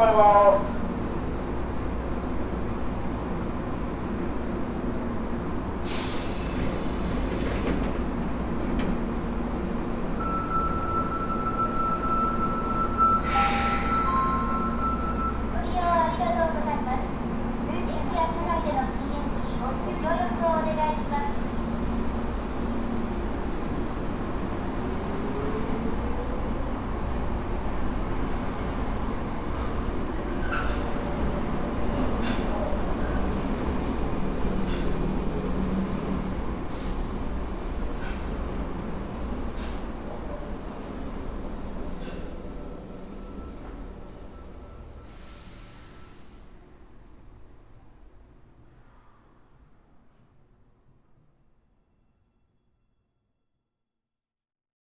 [0.00, 0.48] 快吗